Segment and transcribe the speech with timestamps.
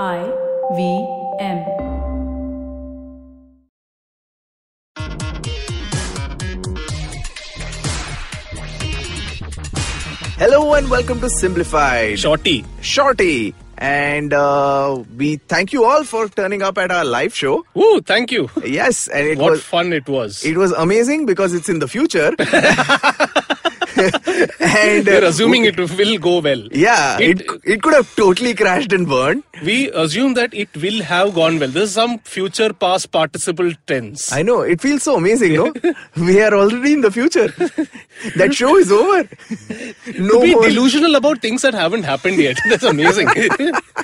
[0.00, 0.24] I
[0.74, 1.06] V
[1.38, 1.58] M.
[10.38, 12.18] Hello and welcome to Simplified.
[12.18, 12.64] Shorty.
[12.80, 13.54] Shorty.
[13.78, 17.64] And uh, we thank you all for turning up at our live show.
[17.74, 18.48] Woo, thank you.
[18.64, 20.44] Yes, and it what was fun it was.
[20.44, 22.34] it was amazing because it's in the future.
[24.60, 26.62] and We're uh, assuming it will go well.
[26.72, 29.42] yeah, it, It- it could have totally crashed and burned.
[29.64, 31.68] We assume that it will have gone well.
[31.68, 34.32] This is some future past participle tense.
[34.32, 35.72] I know it feels so amazing, no?
[36.16, 37.48] we are already in the future.
[38.36, 39.28] that show is over.
[40.18, 40.62] No Be more.
[40.68, 42.58] delusional about things that haven't happened yet.
[42.68, 43.28] That's amazing.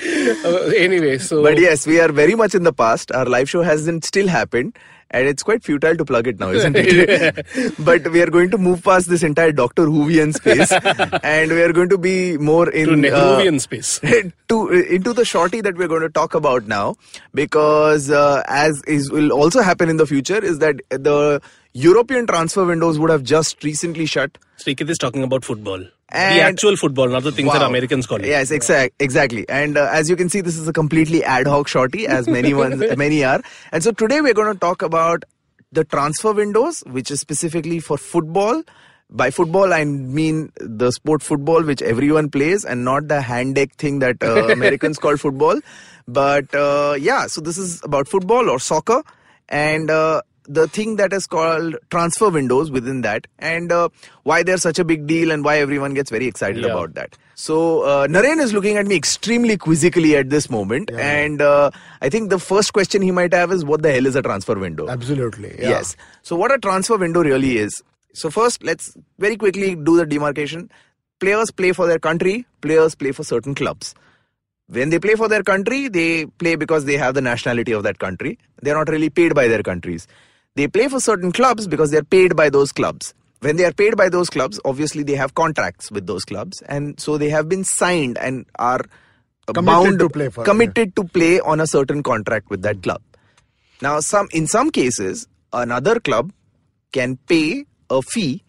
[0.01, 3.11] Uh, anyway, so But yes, we are very much in the past.
[3.13, 4.77] Our live show hasn't still happened.
[5.11, 7.47] And it's quite futile to plug it now, isn't it?
[7.79, 10.71] but we are going to move past this entire Doctor Whovian space,
[11.23, 14.01] and we are going to be more in to uh, space.
[14.49, 16.97] to into the shorty that we're going to talk about now,
[17.33, 21.41] because uh, as is will also happen in the future is that the
[21.73, 24.37] European transfer windows would have just recently shut.
[24.59, 25.87] Srikit is talking about football.
[26.11, 28.27] And- the actual football, not the things that Americans call it.
[28.27, 29.47] Yes, exact, exactly.
[29.49, 32.55] And uh, as you can see, this is a completely ad hoc shorty, as many
[32.55, 33.43] ones, many are.
[33.73, 35.25] And so today we're going to talk about
[35.71, 38.63] the transfer windows, which is specifically for football.
[39.11, 43.99] By football, I mean the sport football, which everyone plays, and not the handegg thing
[44.01, 45.61] that uh, Americans call football.
[46.07, 49.03] But uh, yeah, so this is about football or soccer,
[49.49, 53.89] and uh, the thing that is called transfer windows within that, and uh,
[54.23, 56.73] why they're such a big deal, and why everyone gets very excited Yeah.
[56.73, 57.17] about that.
[57.35, 62.09] So uh, Naren is looking at me extremely quizzically at this moment, and uh, I
[62.09, 64.89] think the first question he might have is, "What the hell is a transfer window?"
[64.89, 65.55] Absolutely.
[65.59, 65.69] Yeah.
[65.77, 65.97] Yes.
[66.23, 67.81] So what a transfer window really is.
[68.15, 70.71] So first, let's very quickly do the demarcation.
[71.21, 72.47] Players play for their country.
[72.61, 73.95] Players play for certain clubs.
[74.69, 77.99] When they play for their country, they play because they have the nationality of that
[77.99, 78.39] country.
[78.63, 80.07] They're not really paid by their countries.
[80.59, 83.15] They play for certain clubs because they're paid by those clubs.
[83.39, 86.99] When they are paid by those clubs, obviously they have contracts with those clubs, and
[86.99, 88.81] so they have been signed and are
[89.47, 92.83] Committed bound to play for it, committed to play on a certain contract with that
[92.83, 93.01] club.
[93.81, 96.33] Now, some in some cases, another club
[96.91, 98.43] can pay a fee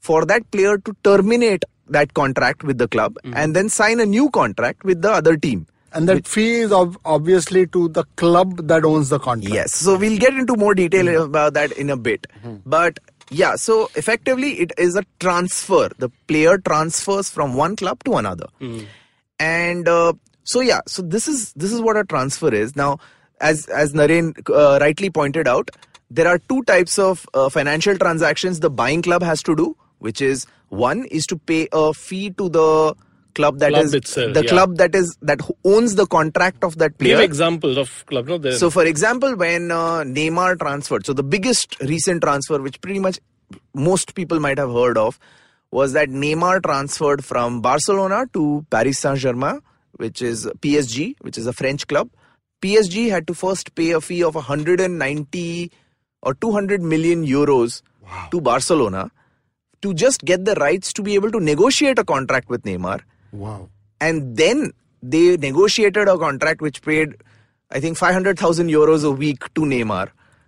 [0.00, 3.38] for that player to terminate that contract with the club mm-hmm.
[3.38, 5.66] and then sign a new contract with the other team.
[5.94, 9.54] And that fee is ob- obviously to the club that owns the contract.
[9.54, 12.26] Yes, so we'll get into more detail about that in a bit.
[12.66, 12.98] But
[13.30, 15.88] yeah, so effectively, it is a transfer.
[15.98, 18.46] The player transfers from one club to another,
[19.38, 20.12] and uh,
[20.42, 22.74] so yeah, so this is this is what a transfer is.
[22.76, 22.98] Now,
[23.40, 25.70] as as Naren uh, rightly pointed out,
[26.10, 30.20] there are two types of uh, financial transactions the buying club has to do, which
[30.20, 32.94] is one is to pay a fee to the
[33.34, 34.50] club that Club is itself, the yeah.
[34.50, 37.16] club that is that owns the contract of that player.
[37.16, 38.26] Give examples of club.
[38.28, 38.50] No.
[38.52, 43.18] So, for example, when uh, Neymar transferred, so the biggest recent transfer, which pretty much
[43.74, 45.18] most people might have heard of,
[45.70, 49.60] was that Neymar transferred from Barcelona to Paris Saint Germain,
[49.96, 52.10] which is PSG, which is a French club.
[52.62, 55.72] PSG had to first pay a fee of 190
[56.22, 57.82] or 200 million euros
[58.30, 59.10] to Barcelona
[59.82, 63.00] to just get the rights to be able to negotiate a contract with Neymar
[63.42, 63.68] Wow.
[64.00, 64.72] and then
[65.14, 67.16] they negotiated a contract which paid
[67.70, 70.04] i think 500000 euros a week to neymar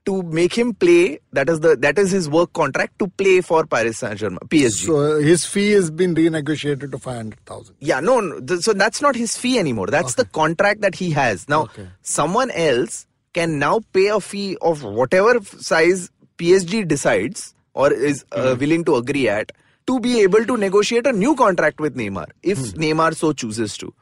[0.09, 3.61] to make him play that is the that is his work contract to play for
[3.75, 7.75] paris saint-germain psg So uh, his fee has been renegotiated to 500,000.
[7.81, 11.11] yeah no, no th- so that's not his fee anymore that's the contract that he
[11.19, 11.89] has now Okay.
[12.03, 13.07] someone else
[13.41, 15.35] can now pay a fee of whatever
[15.71, 16.09] size
[16.39, 19.51] psg decides or is uh, willing to agree at
[19.87, 22.81] to be able to negotiate a new contract with neymar if hmm.
[22.85, 23.93] neymar so chooses to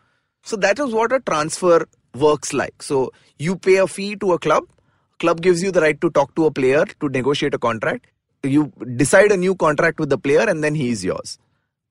[0.43, 4.39] so that is what a transfer works like so you pay a fee to a
[4.39, 4.65] club
[5.19, 8.07] club gives you the right to talk to a player to negotiate a contract
[8.43, 11.39] you decide a new contract with the player and then he is yours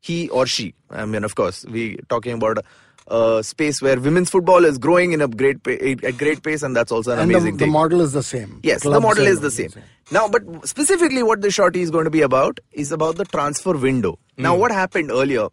[0.04, 0.76] he or she.
[0.90, 5.14] I mean, of course, we talking about a, a space where women's football is growing
[5.14, 5.72] in a great pa-
[6.10, 7.68] at great pace, and that's also an and amazing the thing.
[7.70, 8.60] The model is the same.
[8.64, 9.72] yes, the model is the same.
[10.12, 13.74] Now, but specifically, what the shorty is going to be about is about the transfer
[13.74, 14.20] window.
[14.38, 14.62] Now, hmm.
[14.62, 15.48] what happened earlier?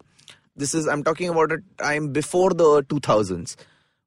[0.56, 3.56] This is I'm talking about a time before the 2000s.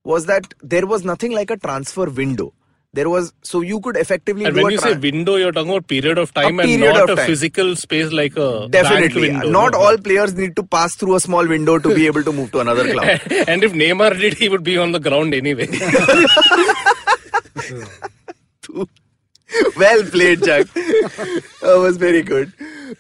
[0.03, 2.53] Was that there was nothing like a transfer window.
[2.95, 6.19] There was so you could effectively and when you say window, you're talking about period
[6.19, 7.25] of time and period not of a time.
[7.25, 9.31] physical space like a Definitely.
[9.31, 9.49] window.
[9.49, 12.51] Not all players need to pass through a small window to be able to move
[12.51, 13.05] to another club.
[13.47, 15.67] and if Neymar did, he would be on the ground anyway.
[19.77, 20.67] well played, Jack.
[20.73, 22.53] that was very good.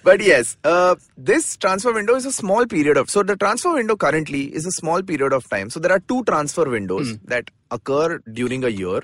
[0.03, 3.09] but yes, uh, this transfer window is a small period of.
[3.09, 5.69] So the transfer window currently is a small period of time.
[5.69, 9.01] So there are two transfer windows that occur during a year.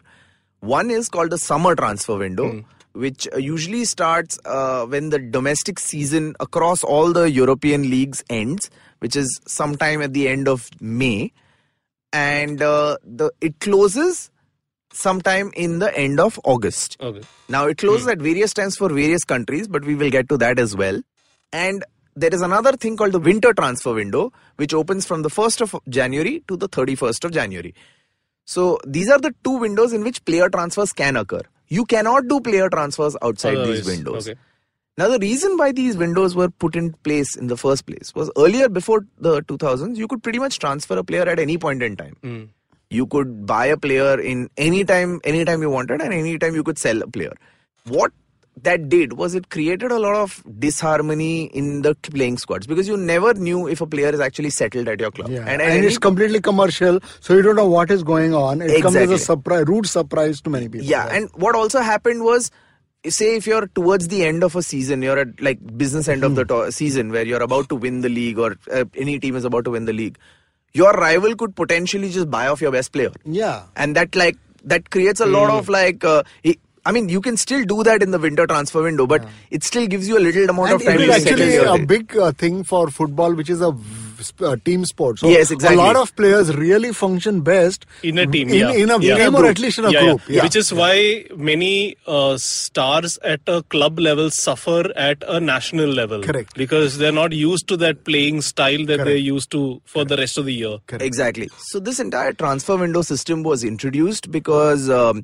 [0.59, 5.79] One is called the summer transfer window, which uh, usually starts uh, when the domestic
[5.79, 8.69] season across all the European leagues ends,
[8.99, 11.31] which is sometime at the end of May,
[12.11, 14.31] and uh, the it closes
[14.91, 16.97] sometime in the end of August.
[17.01, 17.21] Okay.
[17.47, 20.59] Now it closes at various times for various countries, but we will get to that
[20.59, 21.01] as well.
[21.53, 21.83] And
[22.15, 25.75] there is another thing called the winter transfer window, which opens from the 1st of
[25.89, 27.73] January to the 31st of January.
[28.45, 31.41] So these are the two windows in which player transfers can occur.
[31.67, 34.27] You cannot do player transfers outside these windows.
[34.27, 34.39] okay.
[34.97, 38.29] Now, the reason why these windows were put in place in the first place was
[38.35, 41.95] earlier, before the 2000s, you could pretty much transfer a player at any point in
[41.95, 42.17] time.
[42.21, 42.43] Hmm.
[42.89, 46.79] You could buy a player in any time, anytime you wanted, and anytime you could
[46.79, 47.33] sell a player.
[47.85, 48.11] What
[48.63, 52.97] that did was it created a lot of disharmony in the playing squads because you
[52.97, 55.29] never knew if a player is actually settled at your club.
[55.29, 55.45] Yeah.
[55.47, 58.61] And, And, it's completely commercial, so you don't know what is going on.
[58.61, 60.87] It comes as a surprise, rude surprise to many people.
[60.87, 62.51] Yeah, and what also happened was,
[63.07, 66.35] say if you're towards the end of a season, you're at like business end of
[66.35, 69.45] the to- season where you're about to win the league or uh, any team is
[69.45, 70.17] about to win the league,
[70.73, 73.63] your rival could potentially just buy off your best player, yeah.
[73.75, 76.03] and that like that creates a lot of like.
[76.03, 79.23] Uh, i- I mean, you can still do that in the winter transfer window, but
[79.51, 82.15] it still gives you a little amount And of time it is actually a big
[82.17, 83.71] uh, thing for football, which is a
[84.41, 85.19] uh, team sport.
[85.19, 85.77] So Yes, exactly.
[85.77, 88.71] A lot of players really function best In a team, in, yeah.
[88.71, 89.17] in a Yeah.
[89.17, 90.05] team or at least in a Yeah, yeah.
[90.07, 90.21] group.
[90.29, 90.43] Yeah.
[90.43, 96.21] Which is why many uh, stars at a club level suffer at a national level.
[96.21, 96.55] Correct.
[96.55, 100.37] Because they're not used to that playing style that they're used to for the rest
[100.37, 100.77] of the year.
[100.99, 101.49] Exactly.
[101.67, 105.23] So this entire transfer window system was introduced because um,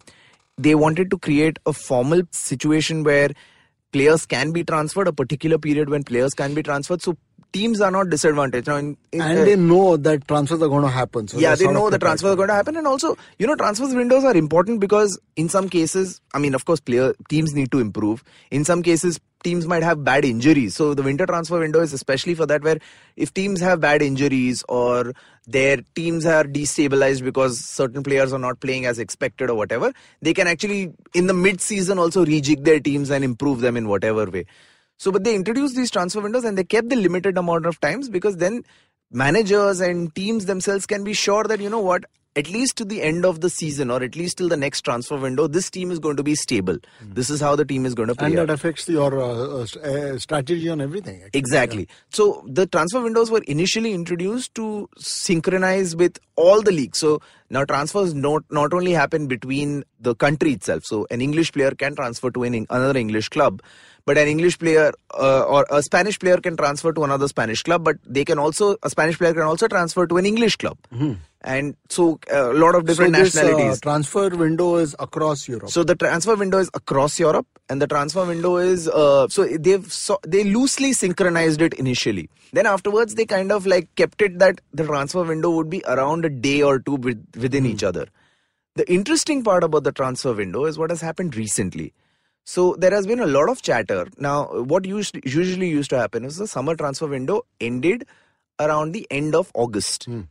[0.57, 3.29] they wanted to create a formal situation where
[3.91, 7.01] players can be transferred, a particular period when players can be transferred.
[7.01, 7.15] So
[7.55, 8.67] teams are not disadvantaged.
[8.67, 11.29] Now, in, in, and uh, they know that transfers are going to happen.
[11.29, 13.95] So yeah, they know the transfers are going to happen, and also, you know, transfers
[13.95, 17.79] windows are important because in some cases, I mean, of course, player teams need to
[17.79, 18.25] improve.
[18.51, 22.35] In some cases, teams might have bad injuries, so the winter transfer window is especially
[22.35, 22.61] for that.
[22.61, 22.77] Where
[23.15, 25.13] if teams have bad injuries or
[25.47, 30.33] their teams are destabilized because certain players are not playing as expected or whatever, they
[30.33, 34.45] can actually in the mid-season also rejig their teams and improve them in whatever way.
[34.97, 38.09] So, but they introduced these transfer windows and they kept the limited amount of times
[38.09, 38.63] because then
[39.11, 42.05] managers and teams themselves can be sure that, you know what,
[42.37, 45.15] at least to the end of the season or at least till the next transfer
[45.15, 46.77] window, this team is going to be stable.
[47.01, 48.27] This is how the team is going to play.
[48.27, 48.47] And out.
[48.47, 51.21] that affects your uh, uh, uh, strategy on everything.
[51.23, 51.39] actually.
[51.39, 51.87] Exactly.
[52.09, 56.97] So the transfer windows were initially introduced to synchronize with all the leagues.
[56.97, 60.83] So now transfers not not only happen between the country itself.
[60.85, 63.61] So an English player can transfer to an, another English club,
[64.05, 67.83] but an English player uh, or a Spanish player can transfer to another Spanish club.
[67.83, 70.77] But they can also a Spanish player can also transfer to an English club.
[71.41, 73.81] And so uh, a lot of different so this, uh, nationalities.
[73.81, 75.69] transfer window is across Europe.
[75.69, 79.91] So the transfer window is across Europe, and the transfer window is uh, so they've
[79.91, 82.29] so, they loosely synchronized it initially.
[82.51, 86.25] Then afterwards, they kind of like kept it that the transfer window would be around
[86.25, 88.07] a day or two with, within each other.
[88.75, 91.93] The interesting part about the transfer window is what has happened recently.
[92.45, 94.07] So there has been a lot of chatter.
[94.17, 98.05] Now, what used, usually used to happen is the summer transfer window ended
[98.59, 100.05] around the end of August.
[100.05, 100.21] Hmm.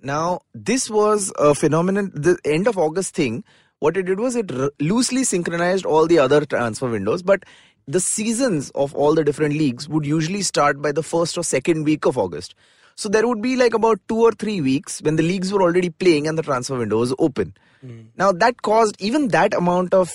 [0.00, 3.42] Now, this was a phenomenon, the end of August thing.
[3.80, 7.42] What it did was it r- loosely synchronized all the other transfer windows, but
[7.88, 11.84] the seasons of all the different leagues would usually start by the first or second
[11.84, 12.54] week of August.
[12.96, 15.90] So there would be like about two or three weeks when the leagues were already
[15.90, 17.54] playing and the transfer window was open.
[17.80, 18.02] Hmm.
[18.16, 20.12] Now, that caused even that amount of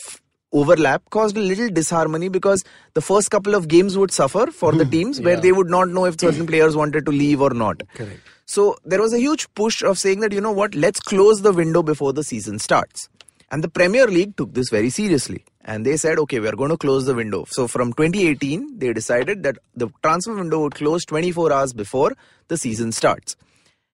[0.52, 2.64] overlap caused a little disharmony because
[2.94, 5.42] the first couple of games would suffer for the teams where Yeah.
[5.42, 7.82] they would not know if certain players wanted to leave or not.
[7.94, 8.20] Correct.
[8.46, 11.54] So there was a huge push of saying that, you know what, let's close the
[11.54, 13.08] window before the season starts.
[13.52, 15.44] And the Premier League took this very seriously.
[15.66, 17.46] And they said, okay, we're going to close the window.
[17.50, 22.14] So from 2018, they decided that the transfer window would close 24 hours before
[22.48, 23.36] the season starts.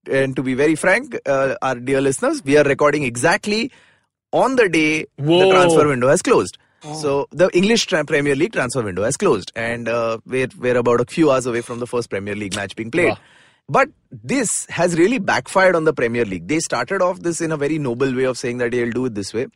[0.09, 3.71] And to be very frank, uh, our dear listeners, we are recording exactly
[4.44, 6.58] on the day the transfer window has closed.
[6.94, 11.01] So the English tra- Premier League transfer window has closed, and uh, we're we're about
[11.01, 13.10] a few hours away from the first Premier League match being played.
[13.10, 13.18] Wow.
[13.68, 16.48] But this has really backfired on the Premier League.
[16.48, 19.15] They started off this in a very noble way of saying that they'll do it
[19.15, 19.48] this way,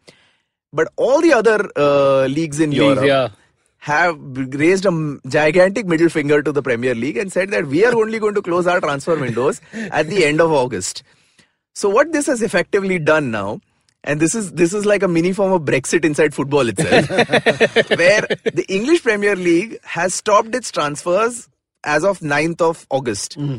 [0.73, 3.29] but all the other uh, leagues in League, Europe yeah.
[3.77, 4.17] have
[4.65, 8.17] raised a gigantic middle finger to the Premier League and said that we are only
[8.17, 11.03] going to close our transfer windows at the end of August.
[11.75, 13.61] So what this has effectively done now
[14.03, 17.09] and this is this is like a mini form of Brexit inside football itself,
[17.97, 18.21] where
[18.53, 21.49] the English Premier League has stopped its transfers
[21.83, 23.35] as of 9th of August.
[23.35, 23.57] Hmm.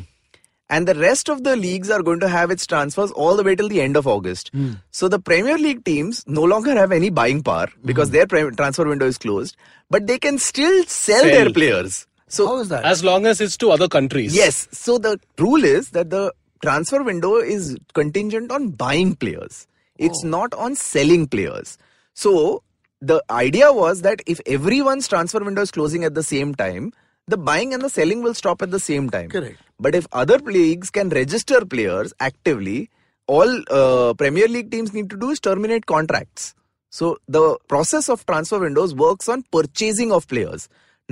[0.68, 3.56] And the rest of the leagues are going to have its transfers all the way
[3.56, 4.50] till the end of August.
[4.52, 4.74] Hmm.
[4.92, 8.14] So the Premier League teams no longer have any buying power because hmm.
[8.14, 9.56] their pre- transfer window is closed,
[9.90, 12.06] but they can still sell, their players.
[12.28, 12.84] So How is that?
[12.84, 14.34] As long as it's to other countries.
[14.34, 14.68] Yes.
[14.70, 16.32] So the rule is that the
[16.62, 19.66] transfer window is contingent on buying players.
[20.00, 21.78] It's not on selling players.
[22.14, 22.62] So
[23.00, 26.92] the idea was that if everyone's transfer window is closing at the same time,
[27.26, 29.28] the buying and the selling will stop at the same time.
[29.28, 29.58] Correct.
[29.78, 32.90] But if other leagues can register players actively,
[33.26, 36.54] all uh, Premier League teams need to do is terminate contracts.
[36.90, 40.68] So the process of transfer windows works on purchasing of players,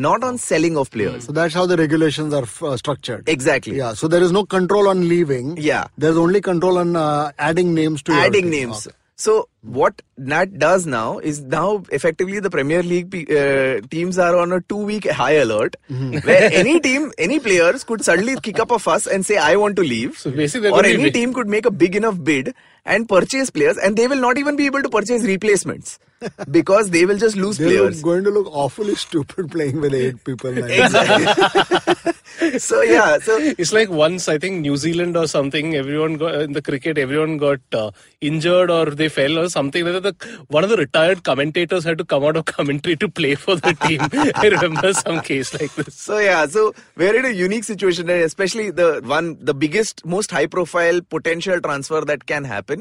[0.07, 1.25] not on selling of players.
[1.25, 3.29] So that's how the regulations are uh, structured.
[3.29, 3.77] Exactly.
[3.77, 3.95] Yeah.
[3.95, 5.57] So there is no control on leaving.
[5.57, 5.89] Yeah.
[5.99, 8.71] There's only control on uh, adding names to your adding team.
[8.71, 8.87] names.
[8.87, 8.97] Okay.
[9.21, 14.37] So what Nat does now is now effectively the Premier League pe- uh, teams are
[14.43, 16.19] on a two-week high alert, Mm-hmm.
[16.29, 19.75] where any team, any players could suddenly kick up a fuss and say, "I want
[19.81, 22.55] to leave," So basically or any be- team could make a big enough bid
[22.89, 25.99] and purchase players, and they will not even be able to purchase replacements
[26.51, 27.73] because they will just lose players.
[27.73, 28.03] They're players.
[28.03, 30.53] going to look awfully stupid playing with eight people.
[30.53, 30.67] Now.
[30.67, 32.59] Exactly.
[32.59, 35.75] so yeah, so It's like once I think New Zealand or something.
[35.75, 36.99] Everyone got in the cricket.
[36.99, 37.91] Everyone got uh,
[38.21, 39.85] injured or they fell or something.
[39.85, 40.19] like that.
[40.19, 43.57] The, one of the retired commentators had to come out of commentary to play for
[43.57, 44.01] the team.
[44.35, 45.95] I remember some case like this.
[45.95, 50.31] So yeah, so we're in a unique situation, and especially the one, the biggest, most
[50.31, 52.78] high-profile potential transfer that can happen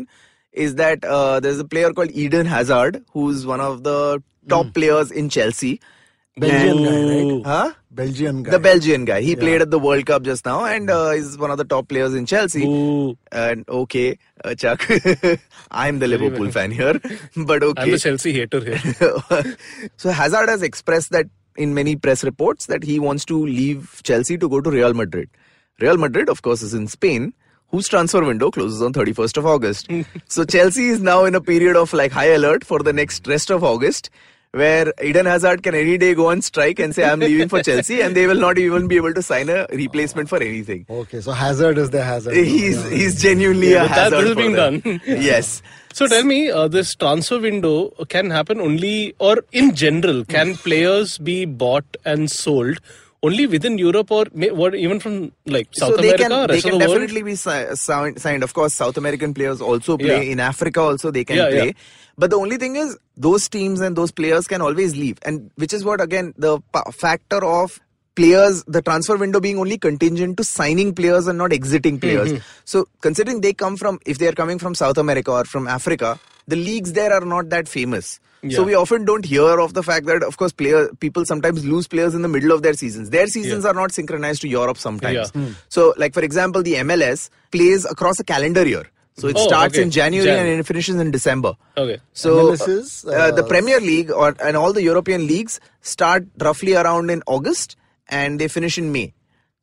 [0.51, 5.11] is that uh, there's a player called Eden Hazard, who's one of the top players
[5.11, 5.79] in Chelsea.
[6.39, 7.45] Belgian guy, right?
[7.45, 7.73] Huh?
[7.89, 8.51] Belgian guy.
[8.51, 9.21] The Belgian guy.
[9.21, 11.87] He played at the World Cup just now, and uh, is one of the top
[11.87, 12.63] players in Chelsea.
[12.63, 13.17] Ooh.
[13.31, 14.87] And okay, uh, Chuck,
[15.71, 17.01] I'm the Liverpool fan here,
[17.35, 17.81] but okay.
[17.81, 19.57] I'm the Chelsea hater here.
[19.97, 24.37] so Hazard has expressed that in many press reports that he wants to leave Chelsea
[24.37, 25.29] to go to Real Madrid.
[25.79, 27.33] Real Madrid, of course, is in Spain,
[27.69, 29.88] whose transfer window closes on 31st of August.
[30.27, 33.50] so Chelsea is now in a period of like high alert for the next rest
[33.51, 34.09] of August.
[34.51, 38.01] Where Eden Hazard can any day go on strike and say, I'm leaving for Chelsea,
[38.01, 40.86] and they will not even be able to sign a replacement for anything.
[40.89, 42.33] Okay, so Hazard is the Hazard.
[42.53, 42.89] He's Yeah.
[42.89, 44.17] he's genuinely a but that- hazard.
[44.21, 44.79] this is being them.
[44.79, 45.01] done.
[45.05, 45.62] yes.
[45.93, 51.17] So tell me, uh, this transfer window can happen only, or in general, can players
[51.17, 52.79] be bought and sold
[53.24, 56.62] only within Europe, or may, what even from like South so they America, can, they
[56.62, 57.01] can of the world?
[57.01, 57.75] definitely be si-
[58.19, 58.43] signed.
[58.43, 60.25] Of course, South American players also play.
[60.25, 60.31] Yeah.
[60.33, 61.65] In Africa also they can Yeah, play.
[61.67, 61.71] yeah.
[62.17, 65.17] But the only thing is those teams and those players can always leave.
[65.24, 67.79] And which is what again the pa- factor of
[68.15, 72.29] players, the transfer window being only contingent to signing players and not exiting players.
[72.33, 72.43] Mm-hmm.
[72.65, 76.19] So considering they come from, if they are coming from South America or from Africa,
[76.47, 78.19] the leagues there are not that famous.
[78.55, 81.87] So we often don't hear of the fact that, of course, player people sometimes lose
[81.87, 83.09] players in the middle of their seasons.
[83.09, 83.71] Their seasons Yeah.
[83.71, 85.31] are not synchronized to Europe sometimes.
[85.35, 85.45] Yeah.
[85.69, 88.85] So, like for example, the MLS plays across a calendar year.
[89.19, 89.81] So it Oh, starts okay.
[89.81, 90.45] in January Jan.
[90.45, 91.55] and it finishes in December.
[91.75, 91.97] Okay.
[92.13, 96.27] So MLS is, uh, the uh, Premier League or and all the European leagues start
[96.39, 97.75] roughly around in August
[98.09, 99.13] and they finish in May.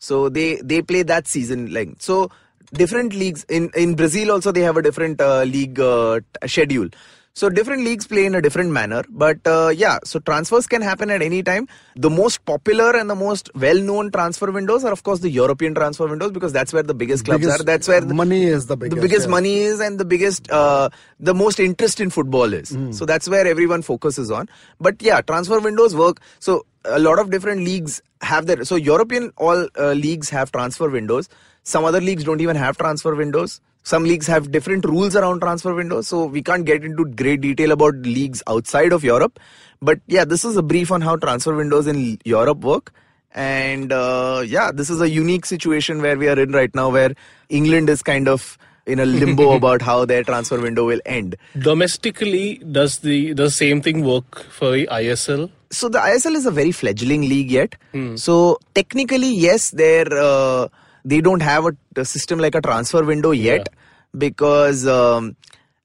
[0.00, 2.02] So they they play that season length.
[2.02, 2.30] So
[2.72, 6.88] different leagues in in Brazil also they have a different uh, league uh, t- schedule.
[7.36, 9.98] So different leagues play in a different manner, but uh, yeah.
[10.04, 11.66] So transfers can happen at any time.
[11.96, 16.06] The most popular and the most well-known transfer windows are, of course, the European transfer
[16.06, 17.64] windows because that's where the biggest clubs Biggest are.
[17.64, 18.94] That's where the, money is the biggest.
[18.94, 19.30] the biggest yeah.
[19.32, 22.92] money is and the biggest uh, the most interest in football is Hmm.
[22.92, 24.48] so that's where everyone focuses on
[24.80, 29.30] but yeah transfer windows work so a lot of different leagues have their so european
[29.36, 31.28] all uh, leagues have transfer windows
[31.62, 35.74] some other leagues don't even have transfer windows some leagues have different rules around transfer
[35.74, 39.38] windows so we can't get into great detail about leagues outside of europe
[39.80, 42.92] but yeah this is a brief on how transfer windows in europe work
[43.34, 47.14] and uh, yeah, this is a unique situation where we are in right now, where
[47.48, 51.36] England is kind of in a limbo about how their transfer window will end.
[51.58, 55.50] Domestically, does the the same thing work for the ISL?
[55.70, 57.74] So the ISL is a very fledgling league yet.
[58.16, 60.68] So technically, yes, they're uh,
[61.04, 63.68] they don't have a, a system like a transfer window yet
[64.16, 64.86] because.
[64.86, 65.36] Um,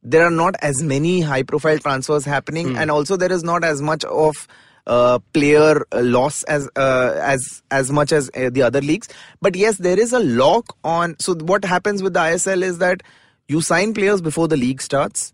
[0.01, 3.81] there are not as many high profile transfers happening and also there is not as
[3.81, 4.47] much of
[4.87, 9.07] uh, player uh, loss as uh, as as much as uh, the other leagues.
[9.41, 13.03] But yes there is a lock on so what happens with the ISL is that
[13.47, 15.33] you sign players before the league starts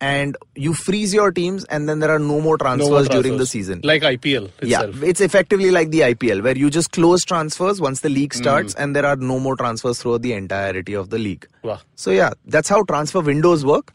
[0.00, 3.36] and you freeze your teams and then there are no more transfers, No more during
[3.36, 7.80] the season like IPL yeah, it's effectively like the IPL where you just close transfers
[7.80, 8.40] once the league Hmm.
[8.40, 11.46] starts and there are no more transfers throughout the entirety of the league.
[11.62, 11.80] Wow.
[11.96, 13.92] So yeah, that's how transfer windows work.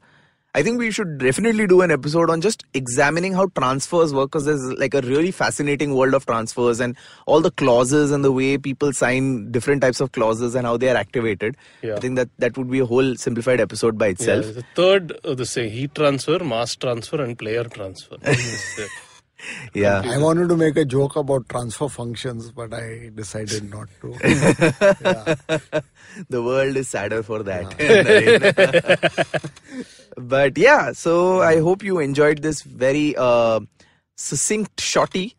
[0.58, 4.46] I think we should definitely do an episode on just examining how transfers work because
[4.46, 6.96] there's like a really fascinating world of transfers and
[7.26, 10.88] all the clauses and the way people sign different types of clauses and how they
[10.90, 11.58] are activated.
[11.82, 11.96] Yeah.
[11.96, 14.46] I think that that would be a whole simplified episode by Yeah, itself.
[14.56, 18.16] the third, uh, the say heat transfer, mass transfer, and player transfer.
[19.74, 20.01] This, Yeah.
[20.06, 24.13] I wanted to make a joke about transfer functions, but I decided not to.
[26.30, 27.75] the world is sadder for that.
[30.18, 33.60] but yeah, so I hope you enjoyed this very uh,
[34.15, 35.36] succinct shorty.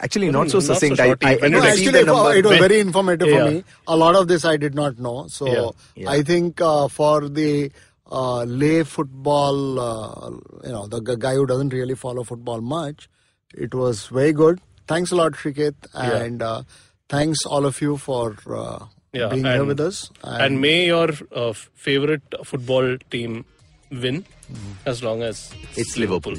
[0.00, 1.00] Actually, not so Not so succinct.
[1.00, 2.34] I, I When didn't you see actually, the number.
[2.34, 3.44] it was very informative Yeah.
[3.46, 3.64] for me.
[3.88, 5.26] A lot of this I did not know.
[5.28, 5.70] So Yeah.
[6.04, 6.10] Yeah.
[6.10, 7.70] I think uh, for the
[8.10, 10.30] uh, lay football, uh,
[10.64, 13.08] you know, the g- guy who doesn't really follow football much,
[13.56, 14.60] it was very good.
[14.86, 16.16] Thanks a lot, Shrikit, Yeah.
[16.24, 16.62] and uh,
[17.08, 20.10] thanks all of you for uh, Yeah, being here with us.
[20.22, 21.52] and may your uh,
[21.88, 23.44] favorite football team
[23.90, 24.88] win Mm-hmm.
[24.90, 26.36] as long as It's Liverpool.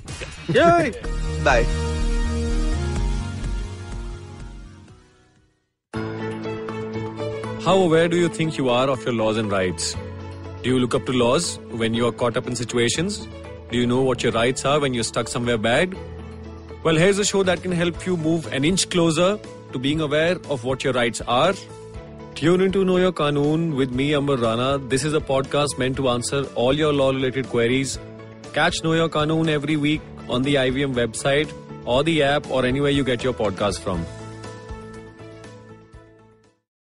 [0.58, 0.78] Yeah.
[0.84, 0.92] Yay!
[1.44, 1.66] Bye.
[7.68, 9.96] How aware do you think you are of your laws and rights?
[10.64, 13.28] Do you look up to laws when you are caught up in situations?
[13.72, 15.94] Do you know what your rights are when you're stuck somewhere bad?
[16.88, 19.38] Well, here's a show that can help you move an inch closer
[19.74, 21.53] to being aware of what your rights are.
[22.34, 24.77] Tune into Know Your Kanoon with me, Amber Rana.
[24.77, 28.00] This is a podcast meant to answer all your law related queries.
[28.53, 31.51] Catch Know Your Kanoon every week on the IVM website
[31.84, 34.06] or the app or anywhere you get your podcast from.